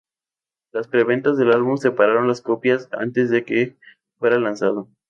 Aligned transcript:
Las 0.71 0.87
preventas 0.87 1.37
del 1.37 1.51
álbum 1.51 1.77
superaron 1.77 2.27
las 2.27 2.41
copias 2.41 2.89
antes 2.91 3.29
de 3.29 3.45
que 3.45 3.77
fuera 4.17 4.39
lanzado. 4.39 4.87